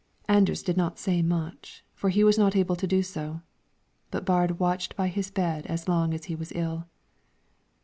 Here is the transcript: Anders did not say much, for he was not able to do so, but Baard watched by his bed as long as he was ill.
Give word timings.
Anders 0.27 0.63
did 0.63 0.77
not 0.77 0.97
say 0.97 1.21
much, 1.21 1.85
for 1.93 2.09
he 2.09 2.23
was 2.23 2.35
not 2.35 2.55
able 2.55 2.75
to 2.75 2.87
do 2.87 3.03
so, 3.03 3.41
but 4.09 4.25
Baard 4.25 4.57
watched 4.59 4.95
by 4.95 5.09
his 5.09 5.29
bed 5.29 5.67
as 5.67 5.87
long 5.87 6.11
as 6.15 6.25
he 6.25 6.33
was 6.33 6.51
ill. 6.55 6.87